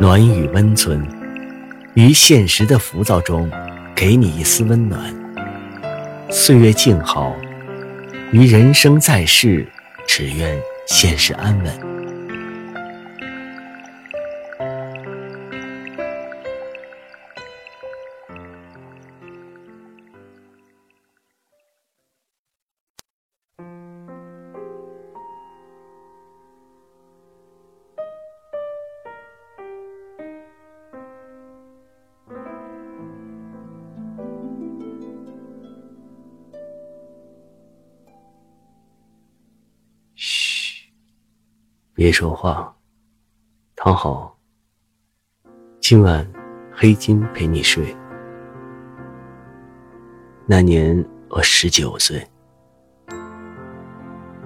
[0.00, 1.04] 暖与温存，
[1.94, 3.50] 于现实的浮躁中，
[3.96, 5.12] 给你一丝温暖。
[6.30, 7.34] 岁月静好，
[8.30, 9.66] 于人生在世，
[10.06, 10.56] 只愿
[10.86, 11.97] 现实安稳。
[41.98, 42.72] 别说话，
[43.74, 44.38] 躺好。
[45.80, 46.24] 今晚
[46.72, 47.84] 黑金陪你睡。
[50.46, 52.24] 那年我十九岁，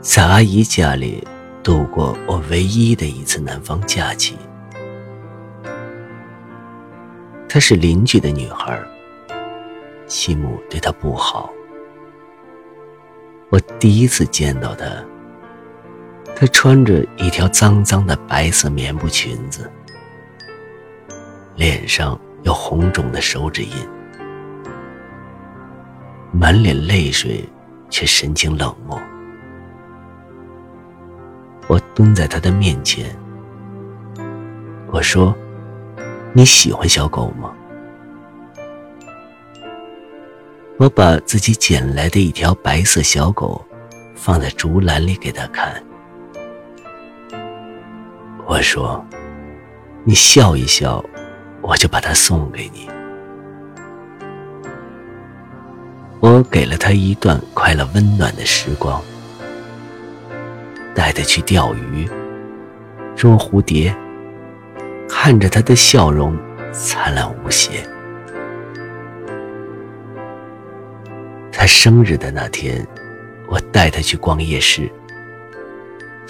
[0.00, 1.22] 在阿姨家里
[1.62, 4.34] 度过我唯一的一次南方假期。
[7.50, 8.82] 她是邻居的女孩，
[10.06, 11.52] 继母对她不好。
[13.50, 14.86] 我第一次见到她。
[16.34, 19.70] 她穿着一条脏脏的白色棉布裙子，
[21.54, 23.70] 脸上有红肿的手指印，
[26.32, 27.48] 满脸泪水，
[27.88, 29.00] 却神情冷漠。
[31.68, 33.16] 我蹲在她的面前，
[34.90, 35.32] 我说
[36.34, 37.52] ：“你喜欢小狗吗？”
[40.76, 43.64] 我把自己捡来的一条白色小狗
[44.16, 45.80] 放在竹篮里给她看。
[48.52, 49.02] 我说
[50.04, 51.02] ：“你笑一笑，
[51.62, 52.86] 我就把它送给你。”
[56.20, 59.02] 我给了他一段快乐温暖的时光，
[60.94, 62.06] 带他去钓鱼、
[63.16, 63.96] 捉蝴蝶，
[65.08, 66.36] 看着他的笑容
[66.72, 67.82] 灿烂无邪。
[71.50, 72.86] 他生日的那天，
[73.48, 74.92] 我带他去逛夜市。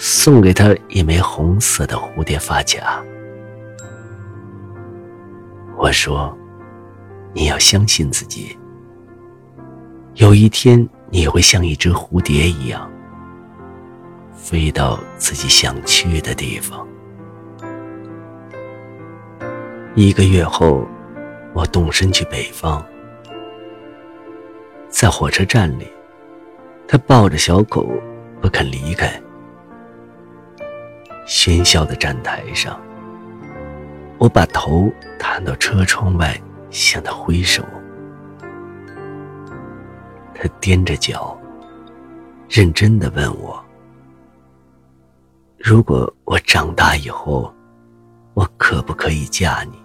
[0.05, 3.01] 送给他一枚红色的蝴蝶发卡。
[5.77, 6.37] 我说
[7.31, 8.57] ：“你要相信自己，
[10.15, 12.91] 有一天你会像一只蝴蝶一样，
[14.33, 16.85] 飞到自己想去的地方。”
[19.95, 20.85] 一个月后，
[21.53, 22.85] 我动身去北方，
[24.89, 25.87] 在火车站里，
[26.89, 27.89] 他抱着小狗
[28.41, 29.09] 不肯离开。
[31.25, 32.77] 喧嚣的站台上，
[34.17, 36.37] 我把头探到车窗外，
[36.69, 37.63] 向他挥手。
[40.35, 41.37] 他踮着脚，
[42.49, 43.63] 认真的问我
[45.57, 47.53] ：“如果我长大以后，
[48.33, 49.81] 我可不可以嫁你？”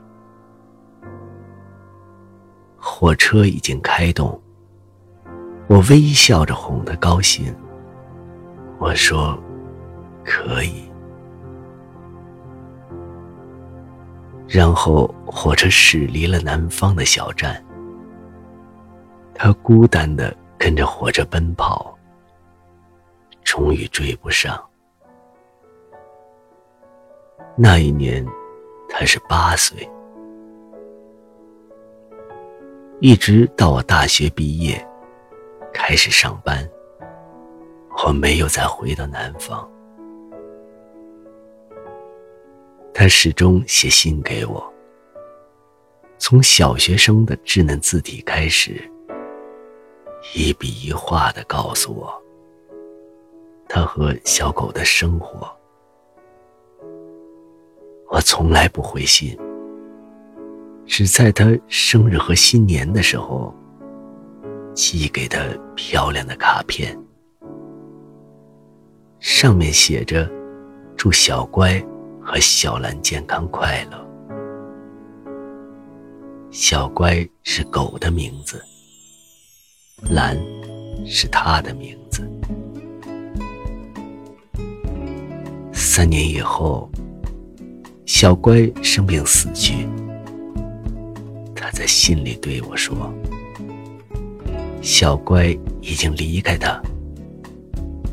[2.77, 4.41] 火车已经开动，
[5.69, 7.55] 我微笑着哄他高兴。
[8.79, 9.39] 我说
[10.25, 10.87] ：“可以。”
[14.49, 17.63] 然后火车驶离了南方的小站，
[19.35, 21.95] 他孤单的跟着火车奔跑，
[23.45, 24.59] 终于追不上。
[27.55, 28.27] 那一年，
[28.89, 29.87] 他是八岁，
[33.01, 34.83] 一直到我大学毕业，
[35.75, 36.67] 开始上班，
[38.03, 39.69] 我没有再回到南方。
[43.01, 44.75] 他始终写信给我，
[46.19, 48.73] 从小学生的稚嫩字体开始，
[50.35, 52.13] 一笔一画的告诉我
[53.69, 55.49] 他和小狗的生活。
[58.09, 59.39] 我从来不回信，
[60.85, 63.55] 只在他生日和新年的时候
[64.75, 65.39] 寄给他
[65.77, 66.99] 漂亮的卡片，
[69.21, 70.29] 上面写着
[70.99, 71.81] “祝小乖”。
[72.31, 74.07] 和小兰健康快乐。
[76.51, 78.63] 小乖是狗的名字，
[80.11, 80.37] 兰
[81.07, 82.31] 是他的名字。
[85.73, 86.91] 三年以后，
[88.05, 89.89] 小乖生病死去。
[91.57, 93.11] 他在信里对我说
[94.83, 95.47] ：“小乖
[95.81, 96.79] 已经离开他，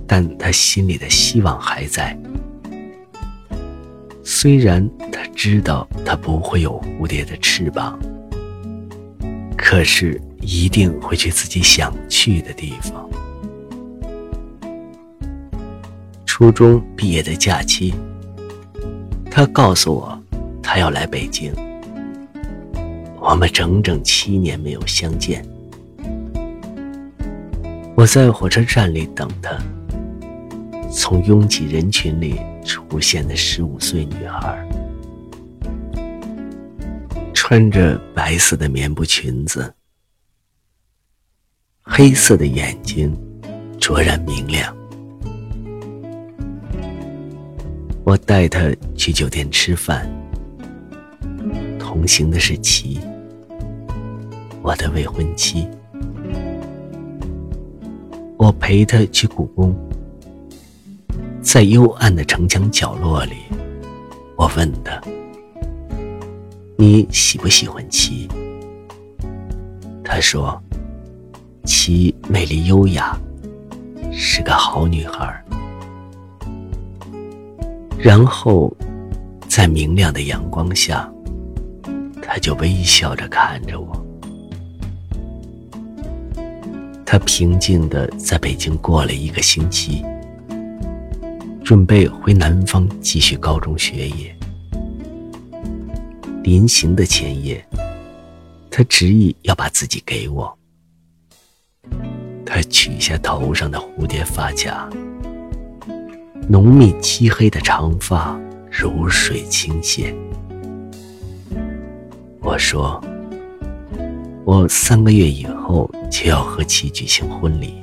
[0.07, 2.17] 但他心里的希望还在。”
[4.27, 7.99] 虽然他知道他不会有蝴蝶的翅膀，
[9.55, 13.07] 可是一定会去自己想去的地方。
[16.25, 17.93] 初中毕业的假期，
[19.29, 20.19] 他告诉我，
[20.61, 21.53] 他要来北京。
[23.21, 25.45] 我们整整七年没有相见。
[27.95, 29.55] 我在火车站里等他，
[30.91, 32.35] 从拥挤人群里
[32.65, 34.67] 出现的十五岁女孩，
[37.33, 39.71] 穿着白色的棉布裙子，
[41.81, 43.15] 黑色的眼睛
[43.79, 44.75] 灼然明亮。
[48.03, 48.61] 我带她
[48.95, 50.09] 去酒店吃饭，
[51.79, 52.99] 同行的是齐。
[54.63, 55.67] 我的未婚妻，
[58.37, 59.75] 我陪她去故宫，
[61.45, 63.35] 在幽暗的城墙角落里，
[64.35, 64.99] 我问她
[66.75, 68.27] ：“你喜不喜欢齐？”
[70.03, 70.59] 她说
[71.63, 73.15] ：“齐美丽优雅，
[74.11, 75.45] 是个好女孩。”
[77.97, 78.75] 然后，
[79.47, 81.07] 在明亮的阳光下，
[82.23, 84.05] 她就微笑着看着我。
[87.05, 90.03] 他平静的在北京过了一个星期，
[91.65, 94.37] 准备回南方继续高中学业。
[96.43, 97.65] 临行的前夜，
[98.69, 100.55] 他执意要把自己给我。
[102.45, 104.87] 他取下头上的蝴蝶发夹，
[106.47, 108.39] 浓密漆黑的长发
[108.69, 110.13] 如水倾泻。
[112.41, 113.03] 我说。
[114.45, 117.81] 我三个月以后就要和其举行婚礼，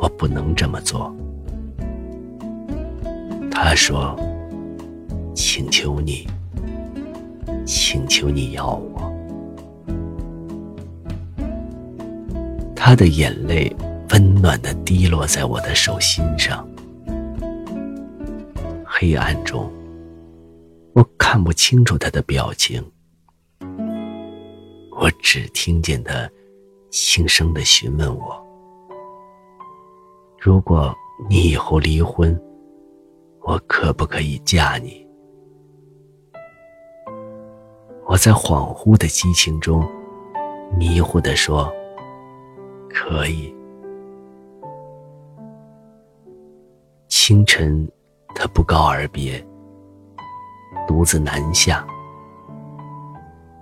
[0.00, 1.12] 我不能这么做。
[3.62, 4.16] 他说
[5.36, 6.26] ：“请求你，
[7.66, 9.12] 请求你要我。”
[12.74, 13.70] 他的眼泪
[14.08, 16.66] 温暖的滴落在我的手心上。
[18.84, 19.70] 黑暗中，
[20.94, 22.82] 我看不清楚他的表情。
[24.98, 26.28] 我只听见他
[26.90, 28.42] 轻声的询问我
[30.40, 30.92] ：“如果
[31.28, 32.36] 你以后离婚，
[33.42, 35.04] 我可不可以嫁你？”
[38.06, 39.86] 我在恍惚的激情中，
[40.76, 41.72] 迷糊的说
[42.90, 43.54] ：“可以。”
[47.06, 47.88] 清晨，
[48.34, 49.40] 他不告而别，
[50.88, 51.86] 独自南下。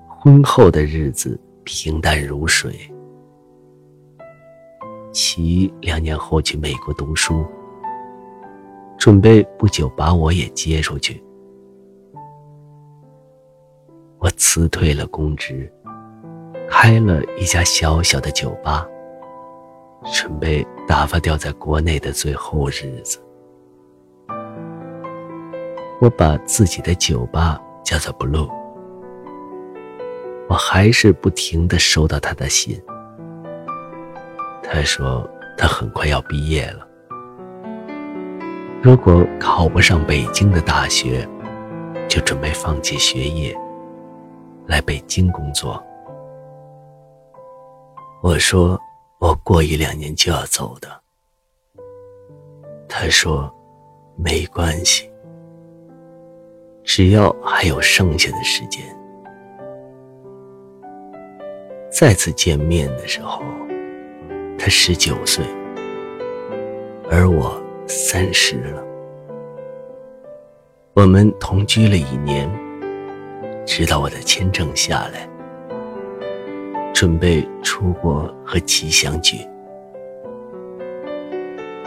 [0.09, 2.75] 婚后的日子平淡如水。
[5.13, 7.45] 其两年后去美国读书，
[8.99, 11.23] 准备不久把我也接出去。
[14.19, 15.73] 我辞退了公职，
[16.69, 18.85] 开了一家小小的酒吧，
[20.13, 23.23] 准备打发掉在国内的最后日子。
[26.01, 28.51] 我把自己的酒吧叫做 Blue。
[30.49, 32.81] 我还是不停的收到他的信。
[34.63, 36.88] 他说他很快要毕业了，
[38.81, 41.29] 如果考不上北京的大学，
[42.09, 43.53] 就准备放弃学业，
[44.67, 45.83] 来北京工作。
[48.23, 48.81] 我说
[49.19, 50.89] 我过一两年就要走的。
[52.89, 53.53] 他说
[54.17, 55.11] 没关系，
[56.85, 58.81] 只要还有剩下的时间。
[61.91, 63.43] 再次见面的时候，
[64.57, 65.45] 他十九岁，
[67.11, 68.85] 而我三十了。
[70.95, 72.49] 我们同居了一年，
[73.67, 75.29] 直到我的签证下来，
[76.95, 79.39] 准备出国和其相聚。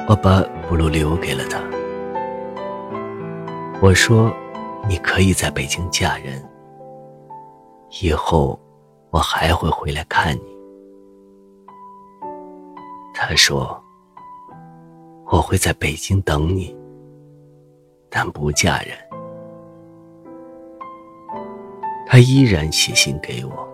[0.09, 1.61] 我把布鲁留给了他，
[3.81, 4.33] 我说
[4.89, 6.43] ：“你可以在北京嫁人，
[8.01, 8.59] 以后。”
[9.11, 10.57] 我还会回来看你。
[13.13, 13.77] 他说
[15.31, 16.75] ：“我会在北京等你，
[18.09, 18.89] 但不嫁人。”
[22.05, 23.67] 他依然写信给我，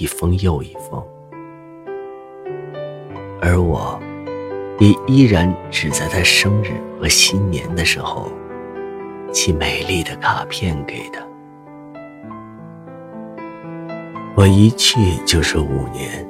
[0.00, 1.06] 一封又一封，
[3.42, 4.00] 而我
[4.80, 8.32] 也依然只在他生日和新年的时候
[9.30, 11.22] 寄美丽的卡片给他。
[14.34, 16.26] 我一去就是五年，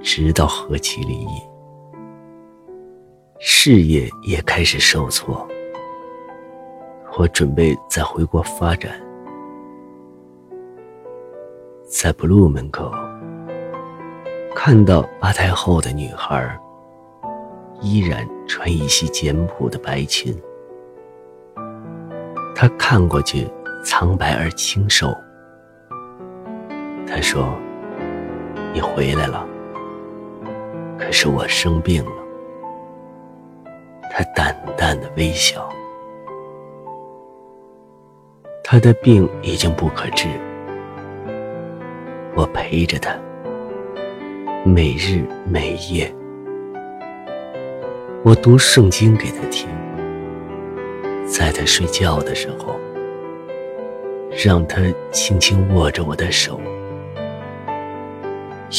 [0.00, 1.42] 直到和其离异，
[3.42, 5.48] 事业也开始受挫。
[7.16, 9.00] 我准备再回国发展，
[11.88, 12.92] 在 blue 门口
[14.54, 16.54] 看到八太后的女孩，
[17.80, 20.36] 依然穿一袭简朴的白裙，
[22.54, 23.48] 他看过去
[23.82, 25.16] 苍白而清瘦。
[27.06, 27.54] 他说
[28.74, 29.46] ：“你回来了，
[30.98, 32.12] 可是我生病了。”
[34.20, 35.66] 他淡淡的微笑。
[38.62, 40.28] 他的病已经不可治，
[42.34, 43.16] 我陪着他，
[44.62, 46.12] 每日每夜，
[48.22, 49.66] 我读圣经给他听，
[51.26, 52.78] 在他睡觉的时候，
[54.44, 56.60] 让他轻轻握着我的手。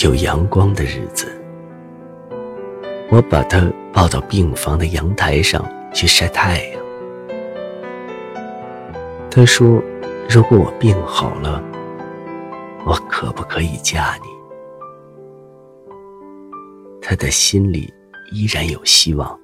[0.03, 1.27] 有阳光的日子，
[3.09, 3.59] 我把他
[3.93, 6.81] 抱到病房的阳台上去晒太阳。
[9.29, 9.81] 他说
[10.29, 11.61] ：“如果我病好了，
[12.85, 14.27] 我可不可以嫁你？”
[17.01, 17.93] 他的心里
[18.31, 19.39] 依然有希望。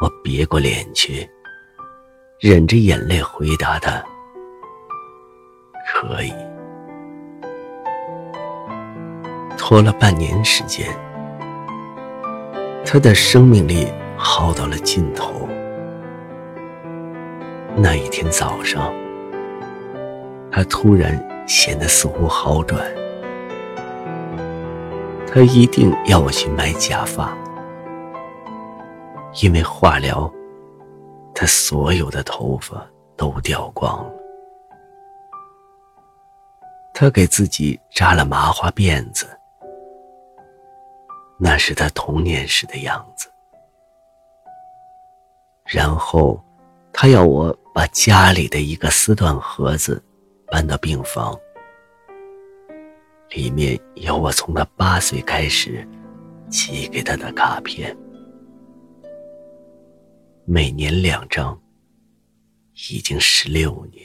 [0.00, 1.28] 我别过脸去，
[2.40, 4.02] 忍着眼泪回答他
[5.86, 6.32] ：“可以。”
[9.56, 10.88] 拖了半年时间，
[12.84, 13.86] 他的生命力
[14.16, 15.48] 耗到了尽头。
[17.76, 18.92] 那一天早上，
[20.50, 22.84] 他突然显得似乎好转。
[25.26, 27.34] 他一定要我去买假发，
[29.42, 30.30] 因为化疗，
[31.34, 32.86] 他所有的头发
[33.16, 34.12] 都掉光了。
[36.92, 39.26] 他给自己扎了麻花辫子，
[41.42, 43.28] 那是他童年时的样子。
[45.66, 46.40] 然后，
[46.92, 47.58] 他要我。
[47.74, 50.04] 把家里的一个丝缎盒子
[50.46, 51.34] 搬到病房，
[53.30, 55.88] 里面有我从他八岁开始
[56.50, 57.96] 寄给他的卡片，
[60.44, 61.58] 每年两张，
[62.90, 64.04] 已经十六年。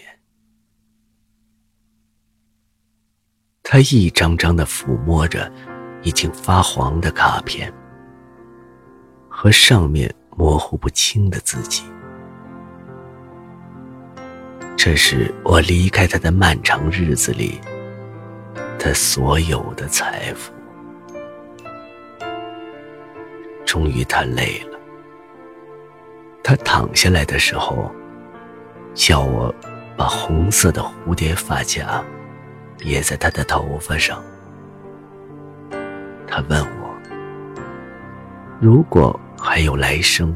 [3.63, 5.51] 他一张张的抚摸着
[6.03, 7.73] 已经发黄的卡片
[9.29, 11.83] 和上面模糊不清的字迹。
[14.75, 17.59] 这是我离开他的漫长日子里，
[18.79, 20.53] 他所有的财富。
[23.65, 24.79] 终于，他累了。
[26.41, 27.91] 他躺下来的时候，
[28.93, 29.53] 叫我
[29.97, 32.01] 把红色的蝴蝶发夹
[32.77, 34.23] 别在他的头发上。
[36.37, 36.95] 他问我
[38.61, 40.35] ：“如果还有来生，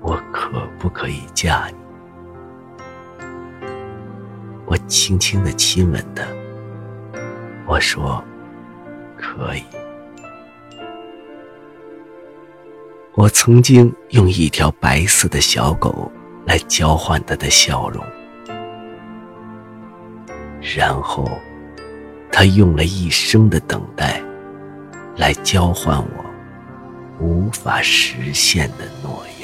[0.00, 1.74] 我可不可以嫁你？”
[4.64, 6.22] 我轻轻的亲吻他，
[7.66, 8.22] 我说
[9.18, 9.64] ：“可以。”
[13.14, 16.08] 我曾经用一条白色的小狗
[16.46, 18.00] 来交换他的笑容，
[20.76, 21.28] 然后
[22.30, 24.21] 他用了一生的等待
[25.16, 26.24] 来交换我
[27.20, 29.41] 无法实现的诺言。